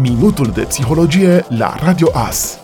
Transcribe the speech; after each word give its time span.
Minutul 0.00 0.50
de 0.54 0.60
psihologie 0.60 1.44
la 1.48 1.74
Radio 1.84 2.08
AS. 2.12 2.58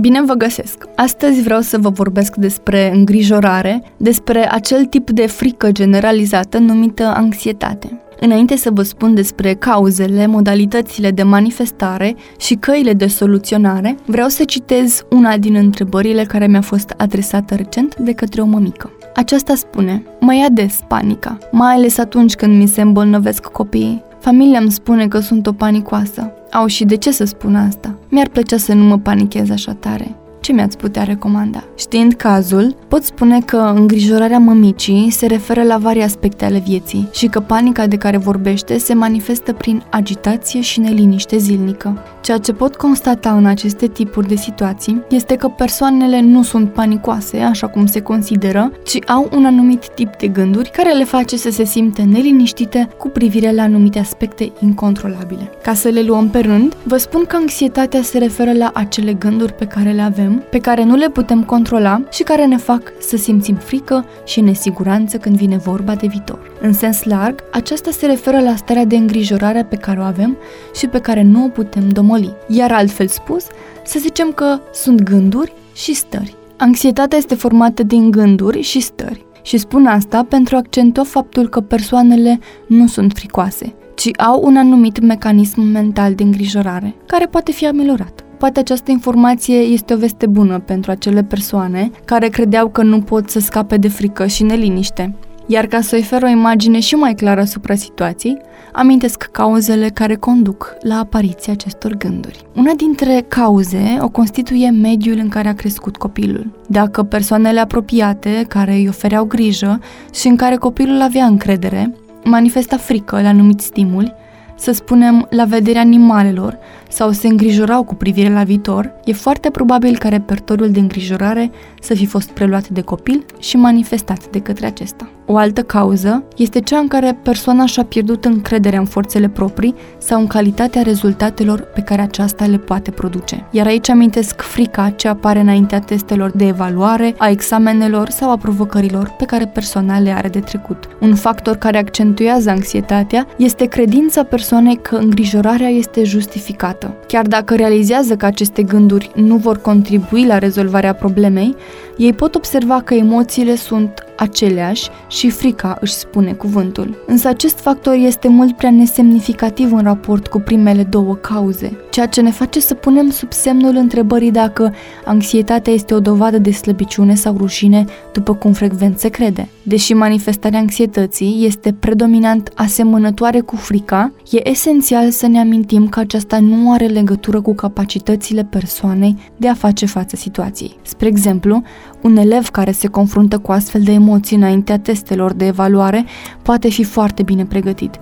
Bine 0.00 0.22
vă 0.26 0.34
găsesc! 0.34 0.84
Astăzi 0.96 1.42
vreau 1.42 1.60
să 1.60 1.78
vă 1.78 1.88
vorbesc 1.88 2.36
despre 2.36 2.92
îngrijorare, 2.94 3.82
despre 3.96 4.52
acel 4.52 4.84
tip 4.84 5.10
de 5.10 5.26
frică 5.26 5.70
generalizată 5.70 6.58
numită 6.58 7.04
anxietate. 7.16 8.00
Înainte 8.20 8.56
să 8.56 8.70
vă 8.72 8.82
spun 8.82 9.14
despre 9.14 9.54
cauzele, 9.54 10.26
modalitățile 10.26 11.10
de 11.10 11.22
manifestare 11.22 12.14
și 12.38 12.54
căile 12.54 12.92
de 12.92 13.06
soluționare, 13.06 13.96
vreau 14.04 14.28
să 14.28 14.44
citez 14.44 15.02
una 15.10 15.36
din 15.36 15.54
întrebările 15.54 16.24
care 16.24 16.46
mi-a 16.46 16.60
fost 16.60 16.94
adresată 16.96 17.54
recent 17.54 17.96
de 17.96 18.12
către 18.12 18.40
o 18.40 18.44
mămică. 18.44 18.90
Aceasta 19.14 19.54
spune, 19.54 20.02
mă 20.20 20.34
ia 20.34 20.48
des 20.52 20.78
panica, 20.88 21.38
mai 21.52 21.74
ales 21.74 21.98
atunci 21.98 22.34
când 22.34 22.56
mi 22.56 22.66
se 22.66 22.80
îmbolnăvesc 22.80 23.44
copiii. 23.44 24.05
Familia 24.26 24.58
îmi 24.58 24.70
spune 24.70 25.08
că 25.08 25.18
sunt 25.18 25.46
o 25.46 25.52
panicoasă. 25.52 26.32
Au 26.52 26.66
și 26.66 26.84
de 26.84 26.96
ce 26.96 27.10
să 27.10 27.24
spun 27.24 27.56
asta? 27.56 27.98
Mi-ar 28.08 28.28
plăcea 28.28 28.56
să 28.56 28.74
nu 28.74 28.84
mă 28.84 28.98
panichez 28.98 29.50
așa 29.50 29.72
tare 29.72 30.16
ce 30.46 30.52
mi-ați 30.52 30.76
putea 30.76 31.02
recomanda? 31.02 31.64
Știind 31.76 32.12
cazul, 32.12 32.76
pot 32.88 33.02
spune 33.02 33.40
că 33.40 33.56
îngrijorarea 33.56 34.38
mămicii 34.38 35.10
se 35.10 35.26
referă 35.26 35.62
la 35.62 35.76
vari 35.76 36.02
aspecte 36.02 36.44
ale 36.44 36.62
vieții 36.66 37.08
și 37.12 37.26
că 37.26 37.40
panica 37.40 37.86
de 37.86 37.96
care 37.96 38.16
vorbește 38.16 38.78
se 38.78 38.94
manifestă 38.94 39.52
prin 39.52 39.82
agitație 39.90 40.60
și 40.60 40.80
neliniște 40.80 41.36
zilnică. 41.36 42.02
Ceea 42.20 42.38
ce 42.38 42.52
pot 42.52 42.76
constata 42.76 43.32
în 43.32 43.46
aceste 43.46 43.86
tipuri 43.86 44.28
de 44.28 44.36
situații 44.36 45.02
este 45.08 45.36
că 45.36 45.48
persoanele 45.48 46.20
nu 46.20 46.42
sunt 46.42 46.72
panicoase, 46.72 47.38
așa 47.38 47.66
cum 47.66 47.86
se 47.86 48.00
consideră, 48.00 48.72
ci 48.84 48.98
au 49.06 49.28
un 49.36 49.44
anumit 49.44 49.88
tip 49.94 50.16
de 50.16 50.26
gânduri 50.26 50.70
care 50.70 50.92
le 50.92 51.04
face 51.04 51.36
să 51.36 51.50
se 51.50 51.64
simte 51.64 52.02
neliniștite 52.02 52.88
cu 52.98 53.08
privire 53.08 53.52
la 53.52 53.62
anumite 53.62 53.98
aspecte 53.98 54.52
incontrolabile. 54.60 55.50
Ca 55.62 55.74
să 55.74 55.88
le 55.88 56.02
luăm 56.02 56.28
pe 56.28 56.38
rând, 56.38 56.76
vă 56.82 56.96
spun 56.96 57.24
că 57.24 57.36
anxietatea 57.36 58.02
se 58.02 58.18
referă 58.18 58.52
la 58.52 58.70
acele 58.74 59.12
gânduri 59.12 59.52
pe 59.52 59.64
care 59.64 59.90
le 59.90 60.02
avem 60.02 60.34
pe 60.50 60.58
care 60.58 60.84
nu 60.84 60.96
le 60.96 61.08
putem 61.08 61.44
controla 61.44 62.02
și 62.10 62.22
care 62.22 62.46
ne 62.46 62.56
fac 62.56 62.92
să 63.00 63.16
simțim 63.16 63.54
frică 63.54 64.04
și 64.24 64.40
nesiguranță 64.40 65.16
când 65.16 65.36
vine 65.36 65.56
vorba 65.56 65.94
de 65.94 66.06
viitor. 66.06 66.38
În 66.60 66.72
sens 66.72 67.02
larg, 67.02 67.42
aceasta 67.52 67.90
se 67.90 68.06
referă 68.06 68.40
la 68.40 68.56
starea 68.56 68.84
de 68.84 68.96
îngrijorare 68.96 69.64
pe 69.64 69.76
care 69.76 70.00
o 70.00 70.02
avem 70.02 70.36
și 70.74 70.86
pe 70.86 70.98
care 70.98 71.22
nu 71.22 71.44
o 71.44 71.48
putem 71.48 71.88
domoli. 71.88 72.34
Iar 72.48 72.72
altfel 72.72 73.06
spus, 73.06 73.46
să 73.84 73.98
zicem 73.98 74.32
că 74.32 74.58
sunt 74.72 75.02
gânduri 75.02 75.52
și 75.74 75.94
stări. 75.94 76.34
Anxietatea 76.56 77.18
este 77.18 77.34
formată 77.34 77.82
din 77.82 78.10
gânduri 78.10 78.60
și 78.60 78.80
stări. 78.80 79.24
Și 79.42 79.56
spun 79.56 79.86
asta 79.86 80.26
pentru 80.28 80.54
a 80.54 80.58
accentua 80.58 81.04
faptul 81.04 81.48
că 81.48 81.60
persoanele 81.60 82.40
nu 82.66 82.86
sunt 82.86 83.12
fricoase, 83.12 83.74
ci 83.94 84.10
au 84.16 84.40
un 84.44 84.56
anumit 84.56 85.00
mecanism 85.00 85.60
mental 85.60 86.14
de 86.14 86.22
îngrijorare, 86.22 86.94
care 87.06 87.26
poate 87.26 87.52
fi 87.52 87.66
ameliorat. 87.66 88.25
Poate 88.38 88.60
această 88.60 88.90
informație 88.90 89.56
este 89.56 89.94
o 89.94 89.96
veste 89.96 90.26
bună 90.26 90.58
pentru 90.58 90.90
acele 90.90 91.22
persoane 91.22 91.90
care 92.04 92.28
credeau 92.28 92.68
că 92.68 92.82
nu 92.82 93.00
pot 93.00 93.30
să 93.30 93.40
scape 93.40 93.76
de 93.76 93.88
frică 93.88 94.26
și 94.26 94.42
neliniște. 94.42 95.14
Iar 95.46 95.66
ca 95.66 95.80
să 95.80 95.96
ofer 96.00 96.22
o 96.22 96.28
imagine 96.28 96.80
și 96.80 96.94
mai 96.94 97.14
clară 97.14 97.40
asupra 97.40 97.74
situației, 97.74 98.38
amintesc 98.72 99.28
cauzele 99.32 99.88
care 99.88 100.14
conduc 100.14 100.76
la 100.80 100.98
apariția 100.98 101.52
acestor 101.52 101.92
gânduri. 101.96 102.44
Una 102.54 102.72
dintre 102.72 103.24
cauze 103.28 103.98
o 104.00 104.08
constituie 104.08 104.70
mediul 104.70 105.18
în 105.18 105.28
care 105.28 105.48
a 105.48 105.54
crescut 105.54 105.96
copilul. 105.96 106.60
Dacă 106.68 107.02
persoanele 107.02 107.60
apropiate 107.60 108.44
care 108.48 108.72
îi 108.72 108.88
ofereau 108.88 109.24
grijă 109.24 109.80
și 110.14 110.28
în 110.28 110.36
care 110.36 110.56
copilul 110.56 111.00
avea 111.00 111.24
încredere, 111.24 111.94
manifesta 112.24 112.76
frică 112.76 113.20
la 113.20 113.28
anumiți 113.28 113.64
stimuli, 113.64 114.14
să 114.58 114.72
spunem, 114.72 115.26
la 115.30 115.44
vederea 115.44 115.80
animalelor 115.80 116.58
sau 116.88 117.10
se 117.10 117.26
îngrijorau 117.26 117.84
cu 117.84 117.94
privire 117.94 118.32
la 118.32 118.42
viitor, 118.42 118.92
e 119.04 119.12
foarte 119.12 119.50
probabil 119.50 119.98
ca 119.98 120.08
repertoriul 120.08 120.70
de 120.70 120.80
îngrijorare 120.80 121.50
să 121.80 121.94
fi 121.94 122.06
fost 122.06 122.30
preluat 122.30 122.68
de 122.68 122.80
copil 122.80 123.24
și 123.38 123.56
manifestat 123.56 124.30
de 124.30 124.40
către 124.40 124.66
acesta. 124.66 125.10
O 125.28 125.36
altă 125.36 125.62
cauză 125.62 126.24
este 126.36 126.60
cea 126.60 126.78
în 126.78 126.88
care 126.88 127.18
persoana 127.22 127.66
și-a 127.66 127.84
pierdut 127.84 128.24
încrederea 128.24 128.78
în 128.78 128.84
forțele 128.84 129.28
proprii 129.28 129.74
sau 129.98 130.20
în 130.20 130.26
calitatea 130.26 130.82
rezultatelor 130.82 131.60
pe 131.60 131.80
care 131.80 132.02
aceasta 132.02 132.46
le 132.46 132.58
poate 132.58 132.90
produce. 132.90 133.46
Iar 133.50 133.66
aici 133.66 133.88
amintesc 133.88 134.40
frica 134.40 134.90
ce 134.90 135.08
apare 135.08 135.40
înaintea 135.40 135.80
testelor 135.80 136.30
de 136.30 136.46
evaluare, 136.46 137.14
a 137.18 137.28
examenelor 137.28 138.08
sau 138.08 138.30
a 138.30 138.36
provocărilor 138.36 139.14
pe 139.18 139.24
care 139.24 139.46
persoana 139.46 139.98
le 139.98 140.10
are 140.10 140.28
de 140.28 140.40
trecut. 140.40 140.88
Un 141.00 141.14
factor 141.14 141.56
care 141.56 141.78
accentuează 141.78 142.50
anxietatea 142.50 143.26
este 143.36 143.64
credința 143.64 144.22
persoanei 144.22 144.76
că 144.82 144.96
îngrijorarea 144.96 145.68
este 145.68 146.04
justificată. 146.04 146.85
Chiar 147.06 147.26
dacă 147.26 147.54
realizează 147.54 148.16
că 148.16 148.26
aceste 148.26 148.62
gânduri 148.62 149.10
nu 149.14 149.36
vor 149.36 149.60
contribui 149.60 150.26
la 150.26 150.38
rezolvarea 150.38 150.94
problemei, 150.94 151.54
ei 151.96 152.12
pot 152.12 152.34
observa 152.34 152.80
că 152.80 152.94
emoțiile 152.94 153.56
sunt 153.56 154.05
aceleași 154.16 154.88
și 155.08 155.30
frica 155.30 155.76
își 155.80 155.92
spune 155.92 156.32
cuvântul. 156.32 157.04
Însă 157.06 157.28
acest 157.28 157.58
factor 157.58 157.94
este 157.94 158.28
mult 158.28 158.56
prea 158.56 158.70
nesemnificativ 158.70 159.72
în 159.72 159.82
raport 159.82 160.26
cu 160.26 160.38
primele 160.38 160.82
două 160.82 161.14
cauze, 161.14 161.78
ceea 161.90 162.06
ce 162.06 162.20
ne 162.20 162.30
face 162.30 162.60
să 162.60 162.74
punem 162.74 163.10
sub 163.10 163.32
semnul 163.32 163.76
întrebării 163.76 164.30
dacă 164.30 164.74
anxietatea 165.04 165.72
este 165.72 165.94
o 165.94 166.00
dovadă 166.00 166.38
de 166.38 166.50
slăbiciune 166.50 167.14
sau 167.14 167.36
rușine, 167.36 167.84
după 168.12 168.34
cum 168.34 168.52
frecvent 168.52 168.98
se 168.98 169.08
crede. 169.08 169.48
Deși 169.62 169.92
manifestarea 169.92 170.58
anxietății 170.58 171.44
este 171.46 171.72
predominant 171.72 172.52
asemănătoare 172.54 173.40
cu 173.40 173.56
frica, 173.56 174.12
e 174.30 174.48
esențial 174.48 175.10
să 175.10 175.26
ne 175.26 175.38
amintim 175.38 175.88
că 175.88 176.00
aceasta 176.00 176.38
nu 176.38 176.72
are 176.72 176.86
legătură 176.86 177.40
cu 177.40 177.54
capacitățile 177.54 178.44
persoanei 178.44 179.16
de 179.36 179.48
a 179.48 179.54
face 179.54 179.86
față 179.86 180.16
situației. 180.16 180.76
Spre 180.82 181.06
exemplu, 181.06 181.62
un 182.02 182.16
elev 182.16 182.48
care 182.48 182.72
se 182.72 182.88
confruntă 182.88 183.38
cu 183.38 183.52
astfel 183.52 183.80
de 183.82 183.92
emoții 183.92 184.05
înaintea 184.34 184.78
testelor 184.78 185.32
de 185.32 185.46
evaluare 185.46 186.04
poate 186.42 186.68
fi 186.68 186.84
foarte 186.84 187.22
bine 187.22 187.44
pregătit 187.44 188.00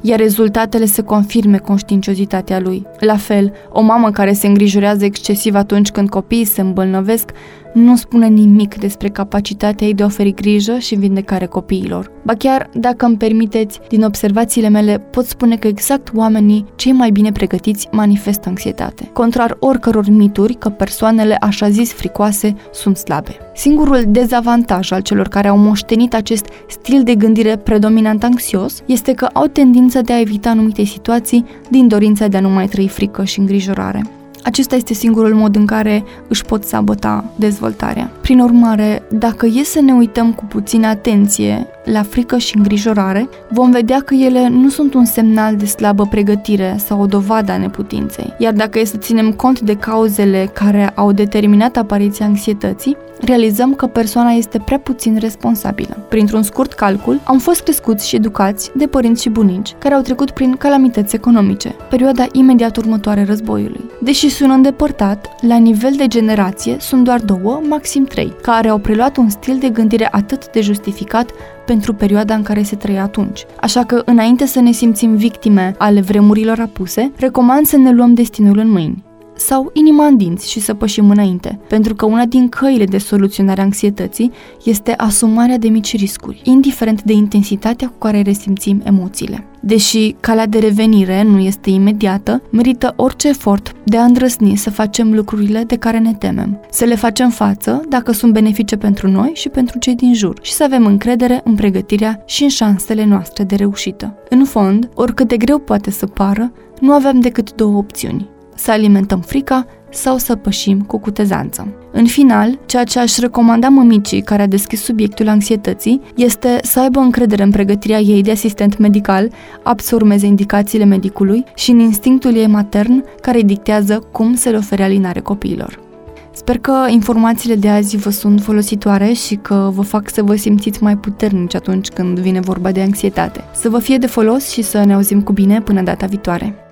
iar 0.00 0.18
rezultatele 0.18 0.86
să 0.86 1.02
confirme 1.02 1.58
conștiinciozitatea 1.58 2.60
lui. 2.60 2.86
La 2.98 3.16
fel, 3.16 3.52
o 3.68 3.80
mamă 3.80 4.10
care 4.10 4.32
se 4.32 4.46
îngrijorează 4.46 5.04
excesiv 5.04 5.54
atunci 5.54 5.90
când 5.90 6.08
copiii 6.08 6.44
se 6.44 6.60
îmbolnăvesc 6.60 7.30
nu 7.76 7.96
spune 7.96 8.26
nimic 8.26 8.74
despre 8.74 9.08
capacitatea 9.08 9.86
ei 9.86 9.94
de 9.94 10.02
a 10.02 10.06
oferi 10.06 10.34
grijă 10.34 10.78
și 10.78 10.94
vindecare 10.94 11.46
copiilor. 11.46 12.10
Ba 12.22 12.34
chiar, 12.34 12.70
dacă 12.74 13.06
îmi 13.06 13.16
permiteți, 13.16 13.80
din 13.88 14.02
observațiile 14.02 14.68
mele 14.68 14.98
pot 14.98 15.26
spune 15.26 15.56
că 15.56 15.66
exact 15.66 16.10
oamenii 16.14 16.64
cei 16.76 16.92
mai 16.92 17.10
bine 17.10 17.32
pregătiți 17.32 17.88
manifestă 17.92 18.48
anxietate. 18.48 19.10
Contrar 19.12 19.56
oricăror 19.60 20.08
mituri 20.08 20.54
că 20.54 20.68
persoanele 20.68 21.36
așa 21.40 21.68
zis 21.68 21.92
fricoase 21.92 22.54
sunt 22.72 22.96
slabe. 22.96 23.36
Singurul 23.54 24.04
dezavantaj 24.08 24.92
al 24.92 25.00
celor 25.00 25.28
care 25.28 25.48
au 25.48 25.58
moștenit 25.58 26.14
acest 26.14 26.46
stil 26.68 27.02
de 27.02 27.14
gândire 27.14 27.56
predominant 27.56 28.24
anxios 28.24 28.82
este 28.86 29.12
că 29.12 29.28
au 29.32 29.46
tendința 29.46 30.00
de 30.00 30.12
a 30.12 30.20
evita 30.20 30.50
anumite 30.50 30.84
situații 30.84 31.44
din 31.70 31.88
dorința 31.88 32.26
de 32.26 32.36
a 32.36 32.40
nu 32.40 32.48
mai 32.48 32.66
trăi 32.66 32.88
frică 32.88 33.24
și 33.24 33.38
îngrijorare. 33.38 34.15
Acesta 34.46 34.74
este 34.74 34.94
singurul 34.94 35.34
mod 35.34 35.56
în 35.56 35.66
care 35.66 36.04
își 36.28 36.44
pot 36.44 36.64
sabota 36.64 37.24
dezvoltarea. 37.36 38.10
Prin 38.20 38.40
urmare, 38.40 39.02
dacă 39.10 39.46
e 39.46 39.62
să 39.64 39.80
ne 39.80 39.92
uităm 39.92 40.32
cu 40.32 40.44
puțină 40.44 40.86
atenție 40.86 41.66
la 41.92 42.02
frică 42.02 42.38
și 42.38 42.56
îngrijorare, 42.56 43.28
vom 43.50 43.70
vedea 43.70 44.00
că 44.04 44.14
ele 44.14 44.48
nu 44.48 44.68
sunt 44.68 44.94
un 44.94 45.04
semnal 45.04 45.56
de 45.56 45.64
slabă 45.64 46.06
pregătire 46.10 46.76
sau 46.78 47.00
o 47.00 47.06
dovadă 47.06 47.52
a 47.52 47.56
neputinței. 47.56 48.34
Iar 48.38 48.52
dacă 48.52 48.78
e 48.78 48.84
să 48.84 48.96
ținem 48.96 49.32
cont 49.32 49.60
de 49.60 49.74
cauzele 49.76 50.50
care 50.52 50.88
au 50.94 51.12
determinat 51.12 51.76
apariția 51.76 52.26
anxietății, 52.26 52.96
realizăm 53.20 53.74
că 53.74 53.86
persoana 53.86 54.30
este 54.30 54.58
prea 54.64 54.78
puțin 54.78 55.16
responsabilă. 55.20 55.96
Printr-un 56.08 56.42
scurt 56.42 56.72
calcul, 56.72 57.20
am 57.24 57.38
fost 57.38 57.60
crescuți 57.60 58.08
și 58.08 58.16
educați 58.16 58.70
de 58.74 58.86
părinți 58.86 59.22
și 59.22 59.28
bunici 59.28 59.74
care 59.78 59.94
au 59.94 60.00
trecut 60.00 60.30
prin 60.30 60.56
calamități 60.56 61.14
economice, 61.14 61.74
perioada 61.90 62.26
imediat 62.32 62.76
următoare 62.76 63.24
războiului. 63.24 63.90
Deși 64.00 64.28
sună 64.28 64.54
îndepărtat, 64.54 65.28
la 65.40 65.56
nivel 65.56 65.92
de 65.96 66.06
generație 66.06 66.76
sunt 66.80 67.04
doar 67.04 67.20
două, 67.20 67.60
maxim 67.68 68.04
trei, 68.04 68.34
care 68.42 68.68
au 68.68 68.78
preluat 68.78 69.16
un 69.16 69.28
stil 69.28 69.58
de 69.58 69.68
gândire 69.68 70.08
atât 70.10 70.50
de 70.50 70.60
justificat 70.60 71.30
pentru 71.66 71.75
perioada 71.92 72.34
în 72.34 72.42
care 72.42 72.62
se 72.62 72.76
trăia 72.76 73.02
atunci. 73.02 73.44
Așa 73.60 73.84
că, 73.84 74.02
înainte 74.04 74.46
să 74.46 74.60
ne 74.60 74.72
simțim 74.72 75.14
victime 75.14 75.74
ale 75.78 76.00
vremurilor 76.00 76.60
apuse, 76.60 77.12
recomand 77.16 77.66
să 77.66 77.76
ne 77.76 77.92
luăm 77.92 78.14
destinul 78.14 78.58
în 78.58 78.70
mâini 78.70 79.04
sau 79.36 79.70
inima 79.72 80.06
în 80.06 80.16
dinți 80.16 80.50
și 80.50 80.60
să 80.60 80.74
pășim 80.74 81.10
înainte, 81.10 81.60
pentru 81.68 81.94
că 81.94 82.06
una 82.06 82.24
din 82.24 82.48
căile 82.48 82.84
de 82.84 82.98
soluționare 82.98 83.60
a 83.60 83.64
anxietății 83.64 84.30
este 84.64 84.92
asumarea 84.92 85.58
de 85.58 85.68
mici 85.68 85.96
riscuri, 85.96 86.40
indiferent 86.44 87.02
de 87.02 87.12
intensitatea 87.12 87.88
cu 87.88 87.98
care 87.98 88.22
resimțim 88.22 88.80
emoțiile. 88.84 89.46
Deși 89.66 90.14
calea 90.20 90.46
de 90.46 90.58
revenire 90.58 91.22
nu 91.22 91.38
este 91.38 91.70
imediată, 91.70 92.42
merită 92.50 92.92
orice 92.96 93.28
efort 93.28 93.72
de 93.84 93.96
a 93.96 94.04
îndrăzni 94.04 94.56
să 94.56 94.70
facem 94.70 95.14
lucrurile 95.14 95.62
de 95.66 95.76
care 95.76 95.98
ne 95.98 96.14
temem. 96.14 96.60
Să 96.70 96.84
le 96.84 96.94
facem 96.94 97.30
față 97.30 97.82
dacă 97.88 98.12
sunt 98.12 98.32
benefice 98.32 98.76
pentru 98.76 99.10
noi 99.10 99.30
și 99.34 99.48
pentru 99.48 99.78
cei 99.78 99.94
din 99.94 100.14
jur 100.14 100.38
și 100.42 100.52
să 100.52 100.64
avem 100.64 100.86
încredere 100.86 101.40
în 101.44 101.54
pregătirea 101.54 102.22
și 102.26 102.42
în 102.42 102.48
șansele 102.48 103.04
noastre 103.04 103.44
de 103.44 103.54
reușită. 103.54 104.14
În 104.28 104.44
fond, 104.44 104.88
oricât 104.94 105.28
de 105.28 105.36
greu 105.36 105.58
poate 105.58 105.90
să 105.90 106.06
pară, 106.06 106.52
nu 106.80 106.92
avem 106.92 107.20
decât 107.20 107.54
două 107.54 107.76
opțiuni. 107.76 108.28
Să 108.54 108.70
alimentăm 108.70 109.20
frica 109.20 109.66
sau 109.96 110.16
să 110.18 110.34
pășim 110.36 110.80
cu 110.80 110.98
cutezanță. 110.98 111.68
În 111.92 112.06
final, 112.06 112.58
ceea 112.66 112.84
ce 112.84 112.98
aș 112.98 113.18
recomanda 113.18 113.68
mămicii 113.68 114.22
care 114.22 114.42
a 114.42 114.46
deschis 114.46 114.82
subiectul 114.82 115.28
anxietății 115.28 116.00
este 116.16 116.58
să 116.62 116.80
aibă 116.80 117.00
încredere 117.00 117.42
în 117.42 117.50
pregătirea 117.50 118.00
ei 118.00 118.22
de 118.22 118.30
asistent 118.30 118.78
medical, 118.78 119.30
ap 119.62 119.80
să 119.80 119.94
urmeze 119.94 120.26
indicațiile 120.26 120.84
medicului 120.84 121.44
și 121.54 121.70
în 121.70 121.78
instinctul 121.78 122.36
ei 122.36 122.46
matern 122.46 123.04
care 123.20 123.36
îi 123.36 123.44
dictează 123.44 124.08
cum 124.12 124.34
să 124.34 124.48
le 124.48 124.56
ofere 124.56 124.82
alinare 124.82 125.20
copiilor. 125.20 125.84
Sper 126.32 126.58
că 126.58 126.86
informațiile 126.88 127.54
de 127.54 127.68
azi 127.68 127.96
vă 127.96 128.10
sunt 128.10 128.40
folositoare 128.40 129.12
și 129.12 129.34
că 129.34 129.70
vă 129.74 129.82
fac 129.82 130.10
să 130.10 130.22
vă 130.22 130.36
simțiți 130.36 130.82
mai 130.82 130.96
puternici 130.96 131.54
atunci 131.54 131.88
când 131.88 132.18
vine 132.18 132.40
vorba 132.40 132.72
de 132.72 132.80
anxietate. 132.80 133.44
Să 133.54 133.68
vă 133.68 133.78
fie 133.78 133.96
de 133.98 134.06
folos 134.06 134.50
și 134.50 134.62
să 134.62 134.84
ne 134.84 134.94
auzim 134.94 135.22
cu 135.22 135.32
bine 135.32 135.60
până 135.60 135.82
data 135.82 136.06
viitoare. 136.06 136.65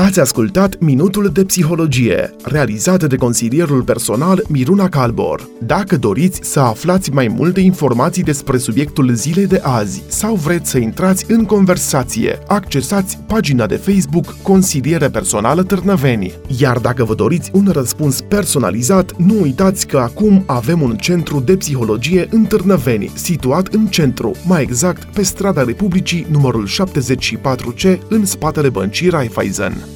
Ați 0.00 0.20
ascultat 0.20 0.78
Minutul 0.80 1.30
de 1.32 1.44
Psihologie, 1.44 2.34
realizat 2.44 3.04
de 3.04 3.16
consilierul 3.16 3.82
personal 3.82 4.44
Miruna 4.48 4.88
Calbor. 4.88 5.48
Dacă 5.60 5.96
doriți 5.96 6.40
să 6.42 6.60
aflați 6.60 7.10
mai 7.10 7.28
multe 7.28 7.60
informații 7.60 8.22
despre 8.22 8.58
subiectul 8.58 9.14
zilei 9.14 9.46
de 9.46 9.60
azi 9.62 10.02
sau 10.08 10.34
vreți 10.34 10.70
să 10.70 10.78
intrați 10.78 11.24
în 11.28 11.44
conversație, 11.44 12.38
accesați 12.46 13.18
pagina 13.26 13.66
de 13.66 13.76
Facebook 13.76 14.36
Consiliere 14.42 15.08
Personală 15.08 15.62
Târnăveni. 15.62 16.32
Iar 16.58 16.78
dacă 16.78 17.04
vă 17.04 17.14
doriți 17.14 17.50
un 17.52 17.68
răspuns 17.72 18.20
personalizat, 18.20 19.16
nu 19.16 19.40
uitați 19.42 19.86
că 19.86 19.98
acum 19.98 20.42
avem 20.46 20.82
un 20.82 20.96
centru 20.96 21.40
de 21.40 21.56
psihologie 21.56 22.28
în 22.30 22.44
Târnăveni, 22.44 23.10
situat 23.14 23.66
în 23.66 23.86
centru, 23.86 24.34
mai 24.46 24.62
exact 24.62 25.04
pe 25.04 25.22
strada 25.22 25.62
Republicii 25.62 26.26
numărul 26.30 26.68
74C, 26.68 27.98
în 28.08 28.24
spatele 28.24 28.68
băncii 28.68 29.08
Raiffeisen. 29.08 29.87